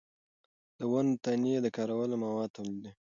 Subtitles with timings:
[0.77, 2.91] د ونو تنې د کارولو مواد تولیدوي.